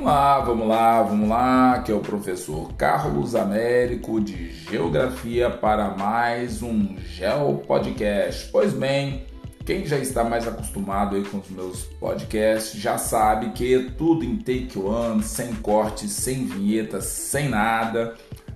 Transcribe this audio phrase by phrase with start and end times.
[0.00, 5.90] Vamos lá, vamos lá, vamos lá, que é o professor Carlos Américo de Geografia para
[5.90, 8.48] mais um Geo Podcast.
[8.50, 9.26] Pois bem,
[9.66, 14.24] quem já está mais acostumado aí com os meus podcasts já sabe que é tudo
[14.24, 18.14] em take one, sem cortes, sem vinhetas, sem nada,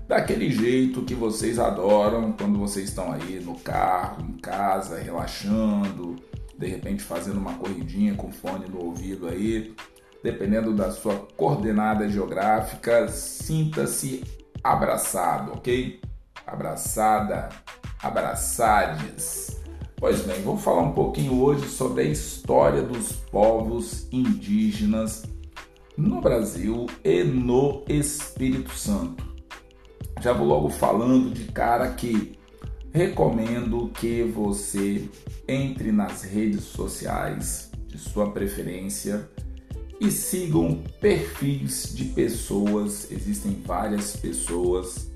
[0.08, 6.16] daquele jeito que vocês adoram quando vocês estão aí no carro, em casa, relaxando,
[6.58, 9.74] de repente fazendo uma corridinha com fone no ouvido aí
[10.24, 14.24] dependendo da sua coordenada geográfica, sinta-se
[14.64, 16.00] abraçado, ok?
[16.46, 17.50] Abraçada,
[18.02, 19.60] abraçades.
[19.96, 25.24] Pois bem, vou falar um pouquinho hoje sobre a história dos povos indígenas
[25.94, 29.22] no Brasil e no Espírito Santo.
[30.22, 32.38] Já vou logo falando de cara que
[32.94, 35.06] recomendo que você
[35.46, 39.28] entre nas redes sociais de sua preferência
[40.00, 43.10] e sigam perfis de pessoas.
[43.10, 45.10] Existem várias pessoas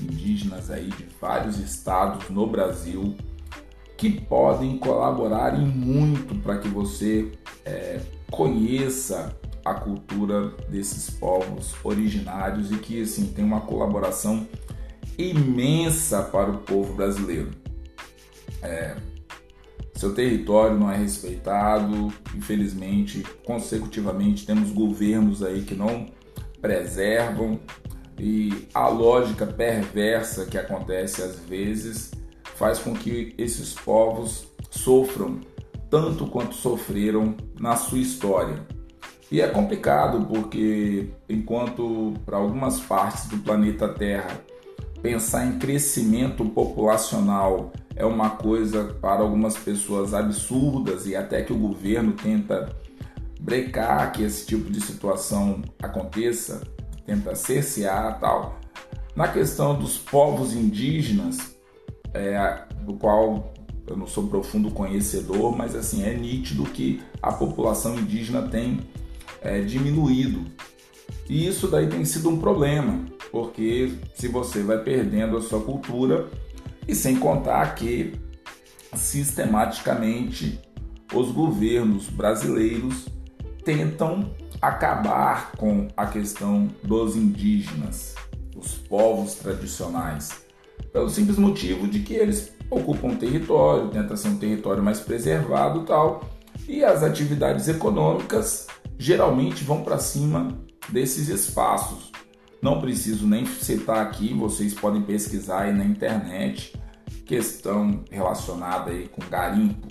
[0.00, 3.14] indígenas aí de vários estados no Brasil
[3.96, 7.30] que podem colaborar em muito para que você
[7.64, 8.00] é,
[8.30, 14.46] conheça a cultura desses povos originários e que assim tem uma colaboração
[15.16, 17.50] imensa para o povo brasileiro.
[18.60, 18.96] É,
[19.94, 26.06] seu território não é respeitado, infelizmente, consecutivamente temos governos aí que não
[26.60, 27.60] preservam
[28.18, 32.12] e a lógica perversa que acontece às vezes
[32.56, 35.40] faz com que esses povos sofram
[35.90, 38.66] tanto quanto sofreram na sua história.
[39.30, 44.40] E é complicado porque enquanto para algumas partes do planeta Terra
[45.04, 51.58] pensar em crescimento populacional é uma coisa para algumas pessoas absurdas e até que o
[51.58, 52.74] governo tenta
[53.38, 56.62] brecar que esse tipo de situação aconteça,
[57.04, 58.58] tenta cercear tal.
[59.14, 61.54] Na questão dos povos indígenas,
[62.14, 63.52] é, do qual
[63.86, 68.80] eu não sou profundo conhecedor, mas assim é nítido que a população indígena tem
[69.42, 70.46] é, diminuído.
[71.28, 73.04] E isso daí tem sido um problema,
[73.34, 76.30] porque se você vai perdendo a sua cultura,
[76.86, 78.12] e sem contar que
[78.94, 80.60] sistematicamente
[81.12, 83.08] os governos brasileiros
[83.64, 84.30] tentam
[84.62, 88.14] acabar com a questão dos indígenas,
[88.54, 90.44] os povos tradicionais,
[90.92, 96.22] pelo simples motivo de que eles ocupam território, tenta ser um território mais preservado, tal,
[96.68, 100.56] e as atividades econômicas geralmente vão para cima
[100.88, 102.13] desses espaços.
[102.64, 106.72] Não preciso nem citar aqui, vocês podem pesquisar aí na internet
[107.26, 109.86] questão relacionada aí com garimpo,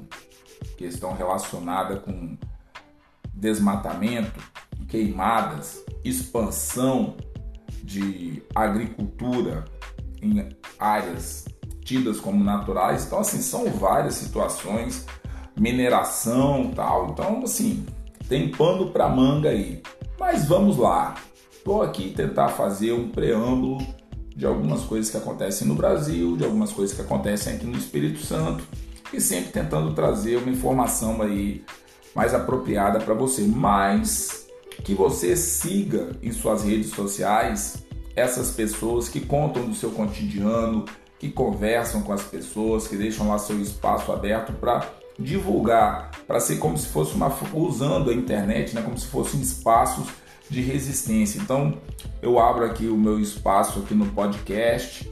[0.75, 2.35] questão relacionada com
[3.31, 4.39] desmatamento,
[4.87, 7.15] queimadas, expansão
[7.83, 9.65] de agricultura
[10.19, 11.45] em áreas
[11.85, 13.05] tidas como naturais.
[13.05, 15.05] Então, assim, são várias situações,
[15.55, 17.11] mineração tal.
[17.11, 17.85] Então, assim,
[18.27, 19.83] tem pano para manga aí.
[20.19, 21.13] Mas vamos lá.
[21.63, 23.77] Estou aqui tentar fazer um preâmbulo
[24.35, 28.19] de algumas coisas que acontecem no Brasil, de algumas coisas que acontecem aqui no Espírito
[28.19, 28.65] Santo
[29.13, 31.63] e sempre tentando trazer uma informação aí
[32.13, 34.45] mais apropriada para você, mas
[34.83, 37.81] que você siga em suas redes sociais
[38.13, 40.83] essas pessoas que contam do seu cotidiano,
[41.17, 44.85] que conversam com as pessoas, que deixam lá seu espaço aberto para
[45.17, 50.22] divulgar, para ser como se fosse uma usando a internet, né, como se fossem espaços
[50.53, 51.41] de resistência.
[51.41, 51.73] Então,
[52.21, 55.11] eu abro aqui o meu espaço aqui no podcast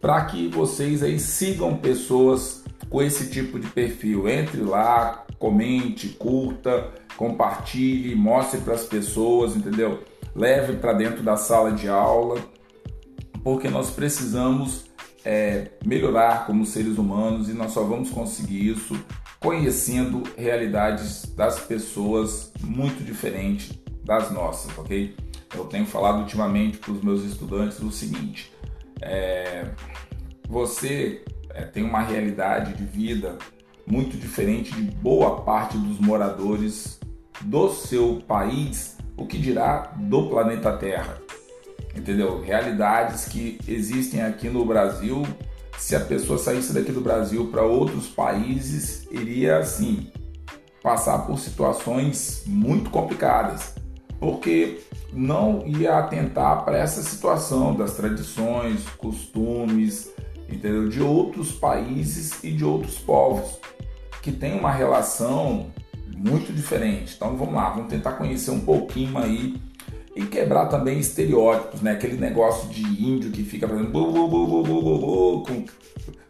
[0.00, 4.26] para que vocês aí sigam pessoas com esse tipo de perfil.
[4.26, 10.02] Entre lá, comente, curta, compartilhe, mostre para as pessoas, entendeu?
[10.34, 12.40] Leve para dentro da sala de aula,
[13.44, 14.86] porque nós precisamos
[15.22, 18.98] é, melhorar como seres humanos e nós só vamos conseguir isso
[19.38, 23.80] conhecendo realidades das pessoas muito diferentes
[24.10, 25.14] das nossas, ok?
[25.54, 28.52] Eu tenho falado ultimamente para os meus estudantes o seguinte:
[29.00, 29.66] é,
[30.48, 33.38] você é, tem uma realidade de vida
[33.86, 36.98] muito diferente de boa parte dos moradores
[37.42, 41.18] do seu país, o que dirá do planeta Terra.
[41.94, 42.40] Entendeu?
[42.40, 45.24] Realidades que existem aqui no Brasil.
[45.78, 50.10] Se a pessoa saísse daqui do Brasil para outros países, iria assim
[50.82, 53.79] passar por situações muito complicadas
[54.20, 54.80] porque
[55.12, 60.12] não ia atentar para essa situação das tradições, costumes,
[60.48, 60.88] entendeu?
[60.88, 63.58] De outros países e de outros povos
[64.22, 65.70] que tem uma relação
[66.14, 67.14] muito diferente.
[67.16, 69.56] Então vamos lá, vamos tentar conhecer um pouquinho aí
[70.14, 71.92] e quebrar também estereótipos, né?
[71.92, 75.64] Aquele negócio de índio que fica fazendo bu, bu, bu, bu, com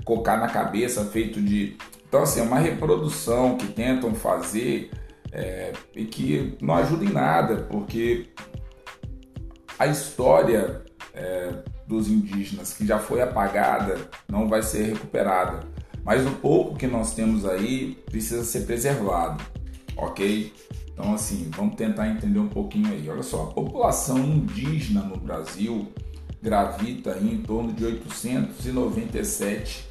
[0.04, 1.76] cocar na cabeça feito de.
[2.08, 4.90] Então, assim, é uma reprodução que tentam fazer
[5.32, 8.28] é, e que não ajuda em nada, porque
[9.78, 10.82] a história
[11.14, 11.52] é,
[11.86, 13.96] dos indígenas que já foi apagada
[14.28, 15.60] não vai ser recuperada.
[16.04, 19.42] Mas o pouco que nós temos aí precisa ser preservado,
[19.96, 20.52] ok?
[20.92, 23.08] Então, assim, vamos tentar entender um pouquinho aí.
[23.08, 25.88] Olha só, a população indígena no Brasil
[26.42, 29.86] gravita em torno de 897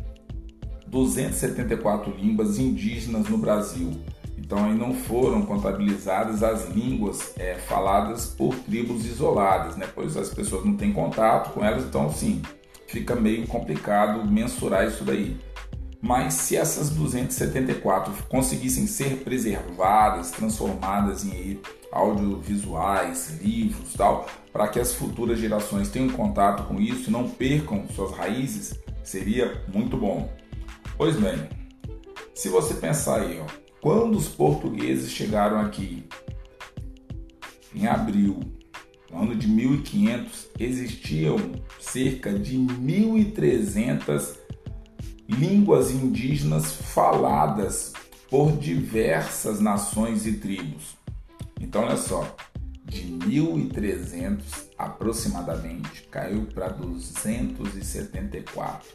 [0.86, 3.92] 274 línguas indígenas no Brasil,
[4.38, 9.88] então aí não foram contabilizadas as línguas é, faladas por tribos isoladas, né?
[9.92, 12.42] Pois as pessoas não têm contato com elas, então sim,
[12.86, 15.36] fica meio complicado mensurar isso daí.
[16.00, 21.58] Mas se essas 274 conseguissem ser preservadas, transformadas em
[21.90, 27.86] audiovisuais, livros, tal, para que as futuras gerações tenham contato com isso e não percam
[27.94, 30.30] suas raízes, seria muito bom.
[30.96, 31.48] Pois bem,
[32.34, 33.46] se você pensar aí, ó,
[33.80, 36.06] quando os portugueses chegaram aqui
[37.74, 38.40] em abril,
[39.16, 41.38] no ano de 1500, existiam
[41.80, 44.38] cerca de 1300
[45.26, 47.94] línguas indígenas faladas
[48.30, 50.98] por diversas nações e tribos.
[51.58, 52.36] Então, olha só,
[52.84, 58.86] de 1300 aproximadamente caiu para 274.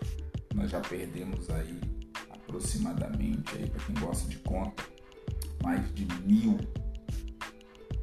[0.53, 1.81] Nós já perdemos aí
[2.29, 4.83] aproximadamente aí para quem gosta de conta
[5.63, 6.59] mais de mil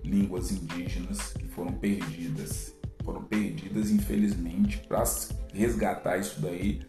[0.09, 2.75] línguas indígenas que foram perdidas.
[3.05, 5.05] Foram perdidas, infelizmente, para
[5.55, 6.81] resgatar isso daí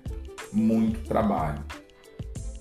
[0.52, 1.64] muito trabalho.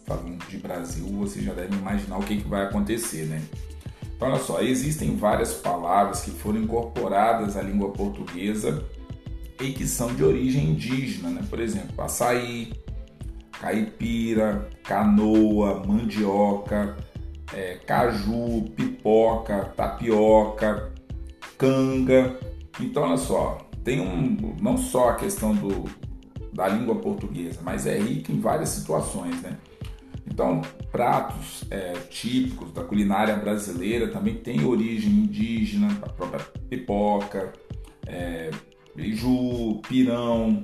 [0.06, 3.42] Falando de Brasil, você já deve imaginar o que, que vai acontecer, né?
[4.16, 8.84] Então, olha só, existem várias palavras que foram incorporadas à língua portuguesa
[9.60, 11.44] e que são de origem indígena, né?
[11.48, 12.72] Por exemplo, açaí,
[13.60, 16.96] caipira, canoa, mandioca,
[17.54, 20.92] é, caju, pipoca, tapioca,
[21.56, 22.38] canga.
[22.80, 25.84] Então, olha só, tem um não só a questão do,
[26.52, 29.56] da língua portuguesa, mas é rica em várias situações, né?
[30.26, 30.60] Então,
[30.92, 37.52] pratos é, típicos da culinária brasileira também têm origem indígena, a própria pipoca,
[38.06, 38.50] é,
[38.94, 40.62] beiju, pirão,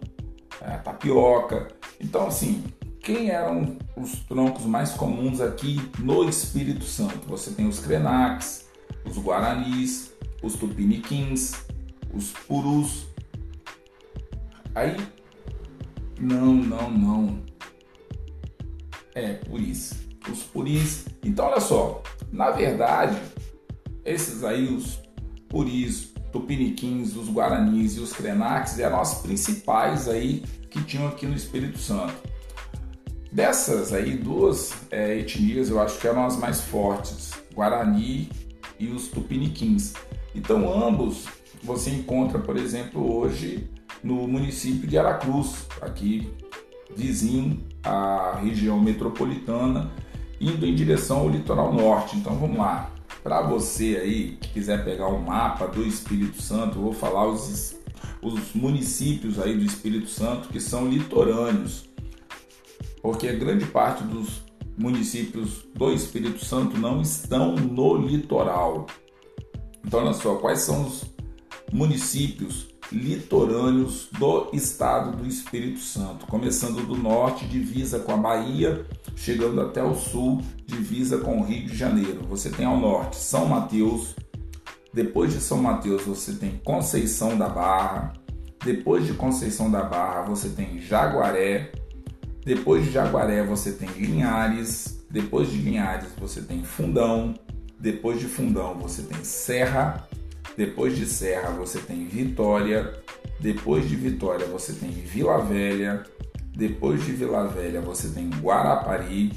[0.60, 1.68] é, tapioca.
[2.00, 2.62] Então, assim,
[3.04, 7.28] quem eram os troncos mais comuns aqui no Espírito Santo?
[7.28, 8.64] Você tem os Krenaks,
[9.04, 10.10] os Guaranis,
[10.42, 11.52] os Tupiniquins,
[12.14, 13.06] os Purus.
[14.74, 14.96] Aí
[16.18, 17.42] não, não, não.
[19.14, 19.94] É, por isso.
[20.30, 21.06] Os puris.
[21.22, 22.02] Então, olha só.
[22.32, 23.20] Na verdade,
[24.04, 24.98] esses aí, os
[25.48, 31.36] puris, tupiniquins, os guaranis e os krenaks eram as principais aí que tinham aqui no
[31.36, 32.33] Espírito Santo.
[33.34, 38.30] Dessas aí, duas é, etnias eu acho que eram as mais fortes, Guarani
[38.78, 39.92] e os Tupiniquins.
[40.32, 41.26] Então, ambos
[41.60, 43.68] você encontra, por exemplo, hoje
[44.04, 46.32] no município de Aracruz, aqui
[46.94, 49.90] vizinho à região metropolitana,
[50.40, 52.16] indo em direção ao litoral norte.
[52.16, 52.92] Então vamos lá.
[53.20, 57.74] Para você aí que quiser pegar um mapa do Espírito Santo, eu vou falar os,
[58.22, 61.92] os municípios aí do Espírito Santo que são litorâneos,
[63.04, 64.42] porque grande parte dos
[64.78, 68.86] municípios do Espírito Santo não estão no litoral.
[69.84, 71.04] Então, olha só, quais são os
[71.70, 79.60] municípios litorâneos do estado do Espírito Santo, começando do norte, divisa com a Bahia, chegando
[79.60, 82.22] até o sul, divisa com o Rio de Janeiro.
[82.30, 84.16] Você tem ao norte São Mateus,
[84.94, 88.14] depois de São Mateus você tem Conceição da Barra,
[88.64, 91.83] depois de Conceição da Barra você tem Jaguaré,
[92.44, 97.34] depois de Jaguaré você tem Linhares, depois de Linhares você tem Fundão,
[97.80, 100.06] depois de Fundão você tem Serra,
[100.56, 102.92] depois de Serra você tem Vitória,
[103.40, 106.02] depois de Vitória você tem Vila Velha,
[106.54, 109.32] depois de Vila Velha você tem Guarapari,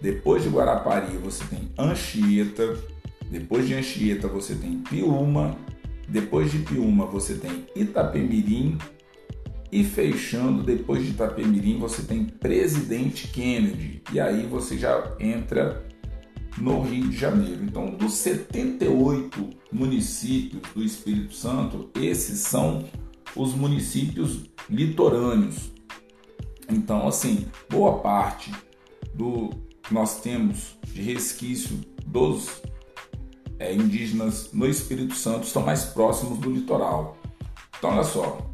[0.00, 2.74] depois de Guarapari você tem Anchieta,
[3.30, 5.56] depois de Anchieta você tem Piúma,
[6.08, 8.78] depois de Piúma você tem Itapemirim
[9.72, 15.86] e fechando depois de Itapemirim você tem Presidente Kennedy e aí você já entra
[16.58, 17.62] no Rio de Janeiro.
[17.64, 22.84] Então, dos 78 municípios do Espírito Santo, esses são
[23.36, 25.70] os municípios litorâneos.
[26.68, 28.52] Então, assim, boa parte
[29.14, 29.50] do
[29.82, 32.60] que nós temos de resquício dos
[33.58, 37.16] é, indígenas no Espírito Santo estão mais próximos do litoral.
[37.78, 38.49] Então, olha só,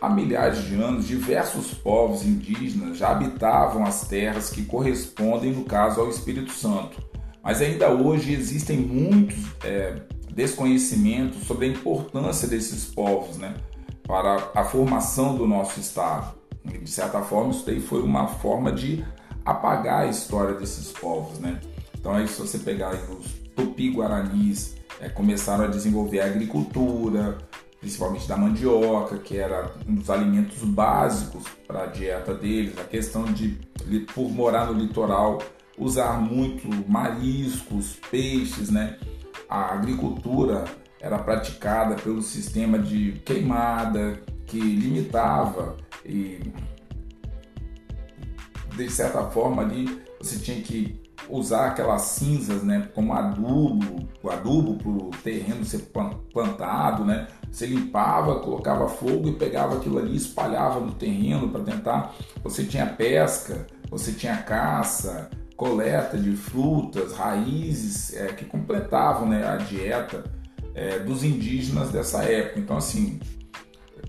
[0.00, 6.00] há milhares de anos, diversos povos indígenas já habitavam as terras que correspondem, no caso,
[6.00, 7.02] ao Espírito Santo.
[7.42, 13.54] Mas ainda hoje existem muitos é, desconhecimentos sobre a importância desses povos né,
[14.06, 16.34] para a formação do nosso Estado.
[16.64, 19.04] E, de certa forma, isso daí foi uma forma de
[19.44, 21.38] apagar a história desses povos.
[21.38, 21.60] Né?
[21.98, 27.38] Então, aí, se você pegar os tupi-guaranis, é, começaram a desenvolver a agricultura,
[27.86, 33.24] principalmente da mandioca, que era um dos alimentos básicos para a dieta deles, a questão
[33.24, 33.56] de,
[34.12, 35.40] por morar no litoral,
[35.78, 38.98] usar muito mariscos, peixes, né?
[39.48, 40.64] A agricultura
[41.00, 46.40] era praticada pelo sistema de queimada que limitava e
[48.76, 54.74] de certa forma ali você tinha que usar aquelas cinzas, né, como adubo, o adubo
[54.76, 55.90] para o terreno ser
[56.32, 57.26] plantado, né?
[57.50, 62.14] Você limpava, colocava fogo e pegava aquilo ali, espalhava no terreno para tentar.
[62.42, 69.56] Você tinha pesca, você tinha caça, coleta de frutas, raízes é, que completavam né, a
[69.56, 70.24] dieta
[70.74, 72.60] é, dos indígenas dessa época.
[72.60, 73.18] Então, assim,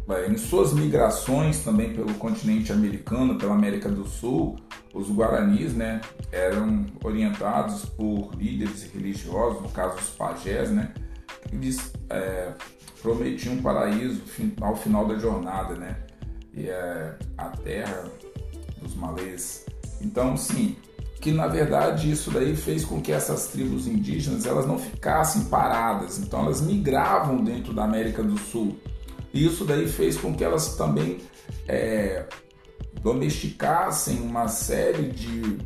[0.10, 4.58] é, em suas migrações também pelo continente americano, pela América do Sul,
[4.98, 6.02] os guaranis né,
[6.32, 10.92] eram orientados por líderes religiosos, no caso os pajés, né,
[11.52, 12.52] eles é,
[13.02, 14.22] prometiam um paraíso
[14.60, 15.98] ao final da jornada, né,
[16.54, 18.06] e é a terra
[18.82, 19.66] dos malês.
[20.02, 20.76] Então, sim,
[21.22, 26.18] que na verdade isso daí fez com que essas tribos indígenas elas não ficassem paradas,
[26.20, 28.78] então elas migravam dentro da América do Sul.
[29.34, 31.20] E isso daí fez com que elas também
[31.68, 32.26] é,
[33.02, 35.58] domesticassem uma série de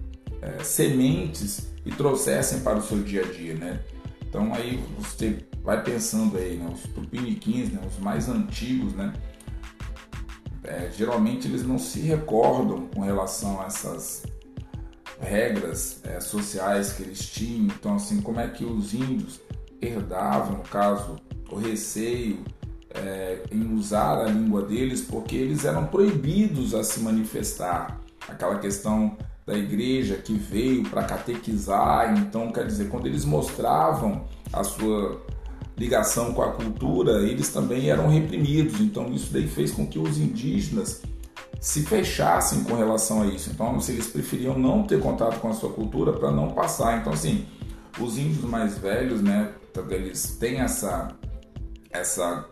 [0.41, 3.79] é, sementes e trouxessem para o seu dia a dia, né?
[4.27, 6.69] Então aí você vai pensando aí, né?
[6.73, 7.81] Os tupiniquins, né?
[7.85, 9.13] Os mais antigos, né?
[10.63, 14.23] É, geralmente eles não se recordam com relação a essas
[15.19, 17.65] regras é, sociais que eles tinham.
[17.65, 19.39] Então, assim, como é que os índios
[19.81, 21.17] herdavam, no caso,
[21.49, 22.43] o receio
[22.95, 27.99] é, em usar a língua deles, porque eles eram proibidos a se manifestar.
[28.27, 34.63] Aquela questão da igreja que veio para catequizar, então, quer dizer, quando eles mostravam a
[34.63, 35.21] sua
[35.77, 38.79] ligação com a cultura, eles também eram reprimidos.
[38.79, 41.01] Então, isso daí fez com que os indígenas
[41.59, 43.49] se fechassem com relação a isso.
[43.51, 46.99] Então, se eles preferiam não ter contato com a sua cultura para não passar.
[46.99, 47.45] Então, assim,
[47.99, 49.53] os índios mais velhos, né,
[49.89, 51.15] eles têm essa
[51.91, 52.45] essa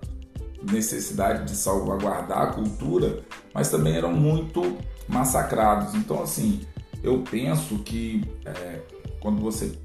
[0.61, 3.23] necessidade de salvaguardar a cultura,
[3.53, 5.95] mas também eram muito massacrados.
[5.95, 6.61] Então, assim,
[7.03, 8.81] eu penso que é,
[9.19, 9.77] quando você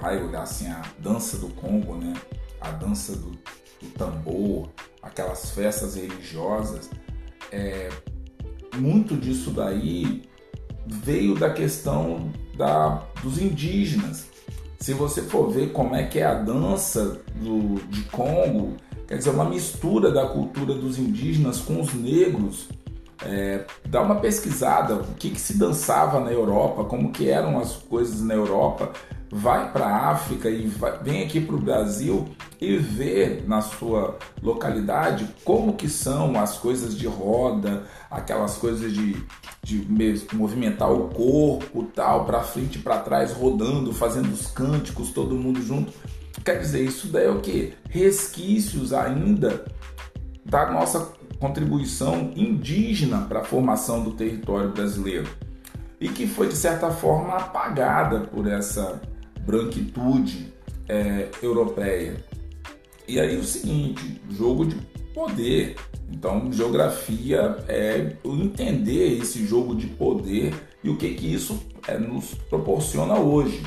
[0.00, 2.14] vai olhar assim a dança do Congo, né,
[2.60, 4.68] a dança do, do tambor,
[5.02, 6.90] aquelas festas religiosas,
[7.52, 7.90] é,
[8.76, 10.22] muito disso daí
[10.86, 14.26] veio da questão da, dos indígenas.
[14.78, 19.30] Se você for ver como é que é a dança do, de Congo, quer dizer,
[19.30, 22.68] uma mistura da cultura dos indígenas com os negros.
[23.22, 27.74] É, dá uma pesquisada, o que, que se dançava na Europa, como que eram as
[27.74, 28.92] coisas na Europa,
[29.30, 32.28] vai para a África e vai, vem aqui para o Brasil
[32.60, 39.16] e vê na sua localidade como que são as coisas de roda, aquelas coisas de,
[39.62, 39.84] de
[40.32, 45.60] movimentar o corpo, tal, para frente e para trás, rodando, fazendo os cânticos, todo mundo
[45.60, 45.92] junto.
[46.44, 47.72] Quer dizer, isso daí é o que?
[47.88, 49.64] Resquícios ainda
[50.44, 55.28] da nossa contribuição indígena para a formação do território brasileiro
[55.98, 59.00] e que foi de certa forma apagada por essa
[59.40, 60.52] branquitude
[60.86, 62.16] é, europeia.
[63.08, 64.76] E aí o seguinte, jogo de
[65.14, 65.76] poder.
[66.10, 71.58] Então, geografia é entender esse jogo de poder e o que que isso
[71.88, 73.62] é, nos proporciona hoje.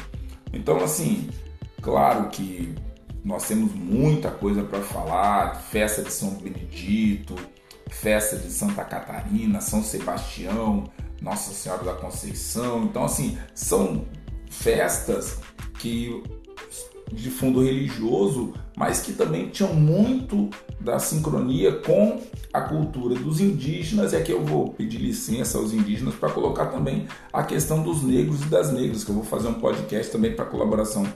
[0.53, 1.27] Então, assim,
[1.88, 2.75] claro que
[3.24, 7.34] nós temos muita coisa para falar, festa de São Benedito,
[7.89, 10.84] festa de Santa Catarina, São Sebastião,
[11.22, 12.84] Nossa Senhora da Conceição.
[12.84, 14.03] Então, assim, são
[14.50, 15.39] festas
[15.79, 16.22] que
[17.10, 22.20] de fundo religioso, mas que também tinham muito da sincronia com
[22.51, 24.12] a cultura dos indígenas.
[24.12, 28.41] E aqui eu vou pedir licença aos indígenas para colocar também a questão dos negros
[28.41, 31.08] e das negras, que eu vou fazer um podcast também para colaboração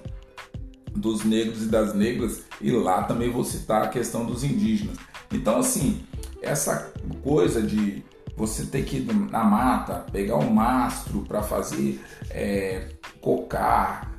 [0.96, 4.98] dos negros e das negras, e lá também vou citar a questão dos indígenas.
[5.32, 6.04] Então, assim,
[6.42, 6.92] essa
[7.24, 8.04] coisa de
[8.36, 12.90] você ter que ir na mata, pegar um mastro para fazer é,
[13.22, 14.12] cocar,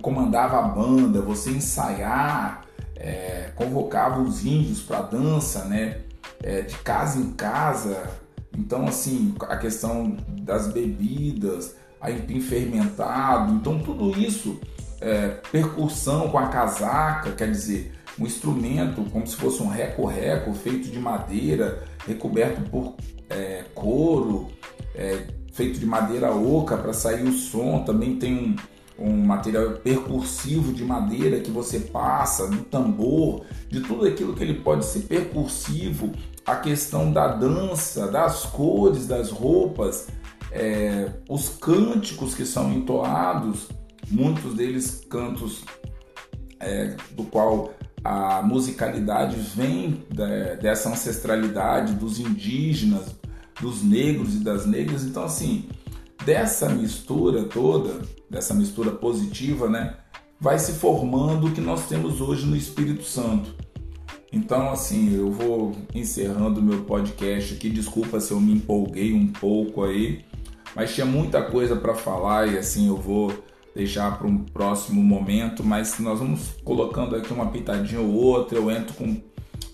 [0.00, 2.64] comandava a banda, você ensaiar,
[2.96, 6.02] é, convocava os índios para dança, né?
[6.42, 8.10] É, de casa em casa.
[8.56, 14.60] Então, assim, a questão das bebidas, aipim fermentado, então tudo isso,
[15.02, 20.88] é, percussão com a casaca, quer dizer, um instrumento como se fosse um reco-reco feito
[20.88, 22.94] de madeira, recoberto por
[23.28, 24.48] é, couro,
[24.94, 27.82] é, feito de madeira oca para sair o som.
[27.84, 28.56] Também tem
[28.98, 34.44] um, um material percursivo de madeira que você passa, do tambor, de tudo aquilo que
[34.44, 36.12] ele pode ser percursivo,
[36.46, 40.08] a questão da dança, das cores das roupas,
[40.50, 43.68] é, os cânticos que são entoados,
[44.10, 45.64] muitos deles cantos
[46.60, 53.16] é, do qual a musicalidade vem da, dessa ancestralidade dos indígenas,
[53.60, 55.04] dos negros e das negras.
[55.04, 55.68] Então, assim,
[56.24, 59.96] dessa mistura toda, dessa mistura positiva, né,
[60.40, 63.54] vai se formando o que nós temos hoje no Espírito Santo.
[64.32, 67.68] Então, assim, eu vou encerrando meu podcast aqui.
[67.68, 70.24] Desculpa se eu me empolguei um pouco aí,
[70.74, 73.30] mas tinha muita coisa para falar e assim eu vou
[73.74, 75.64] deixar para um próximo momento.
[75.64, 78.58] Mas nós vamos colocando aqui uma pitadinha ou outra.
[78.58, 79.16] Eu entro com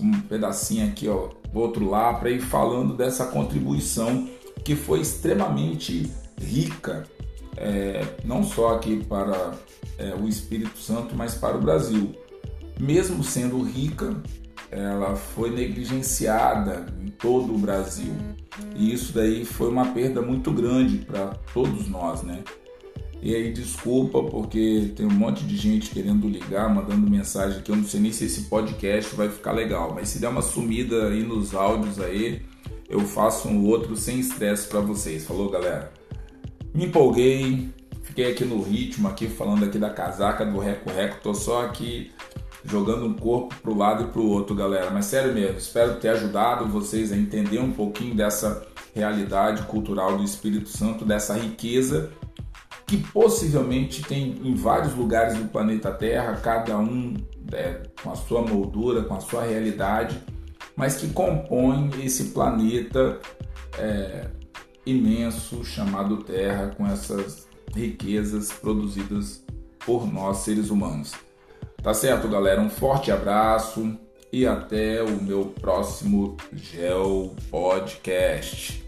[0.00, 4.28] um pedacinho aqui, ó, outro lá, para ir falando dessa contribuição
[4.64, 7.04] que foi extremamente rica,
[7.56, 9.54] é, não só aqui para
[9.98, 12.14] é, o Espírito Santo, mas para o Brasil.
[12.78, 14.14] Mesmo sendo rica,
[14.70, 18.14] ela foi negligenciada em todo o Brasil.
[18.76, 22.44] E isso daí foi uma perda muito grande para todos nós, né?
[23.20, 27.76] E aí, desculpa, porque tem um monte de gente querendo ligar, mandando mensagem que eu
[27.76, 31.24] não sei nem se esse podcast vai ficar legal, mas se der uma sumida aí
[31.24, 32.42] nos áudios aí,
[32.88, 35.24] eu faço um outro sem estresse para vocês.
[35.24, 35.92] Falou, galera?
[36.72, 37.68] Me empolguei,
[38.04, 42.12] fiquei aqui no ritmo, aqui falando aqui da casaca do Reco Reco, tô só aqui
[42.64, 44.90] jogando um corpo pro lado e pro outro, galera.
[44.90, 50.24] Mas sério mesmo, espero ter ajudado vocês a entender um pouquinho dessa realidade cultural do
[50.24, 52.10] Espírito Santo, dessa riqueza
[52.88, 57.14] que possivelmente tem em vários lugares do planeta Terra, cada um
[57.52, 60.18] é, com a sua moldura, com a sua realidade,
[60.74, 63.20] mas que compõe esse planeta
[63.78, 64.28] é,
[64.86, 69.44] imenso chamado Terra, com essas riquezas produzidas
[69.84, 71.12] por nós seres humanos.
[71.82, 72.58] Tá certo, galera?
[72.58, 73.98] Um forte abraço
[74.32, 78.87] e até o meu próximo Gel Podcast.